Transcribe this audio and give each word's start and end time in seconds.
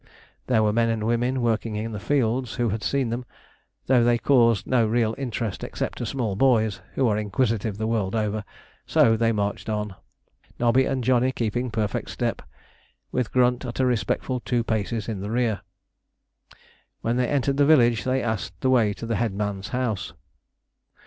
There 0.47 0.63
were 0.63 0.73
men 0.73 0.89
and 0.89 1.05
women 1.05 1.43
working 1.43 1.75
in 1.75 1.91
the 1.91 1.99
fields 1.99 2.55
who 2.55 2.69
had 2.69 2.81
seen 2.81 3.11
them, 3.11 3.23
though 3.85 4.03
they 4.03 4.17
caused 4.17 4.65
no 4.65 4.87
real 4.87 5.13
interest 5.15 5.63
except 5.63 5.99
to 5.99 6.07
small 6.07 6.35
boys, 6.35 6.81
who 6.95 7.07
are 7.07 7.19
inquisitive 7.19 7.77
the 7.77 7.85
world 7.85 8.15
over; 8.15 8.43
so 8.87 9.15
they 9.15 9.31
marched 9.31 9.69
on, 9.69 9.93
Nobby 10.59 10.85
and 10.85 11.03
Johnny 11.03 11.31
keeping 11.31 11.69
perfect 11.69 12.09
step, 12.09 12.41
with 13.11 13.31
Grunt 13.31 13.63
at 13.63 13.79
a 13.79 13.85
respectful 13.85 14.39
two 14.39 14.63
paces 14.63 15.07
in 15.07 15.19
the 15.19 15.29
rear. 15.29 15.61
When 17.01 17.17
they 17.17 17.27
entered 17.29 17.57
the 17.57 17.65
village 17.67 18.03
they 18.03 18.23
asked 18.23 18.59
the 18.61 18.71
way 18.71 18.93
to 18.93 19.05
the 19.05 19.17
headman's 19.17 19.67
house. 19.67 20.13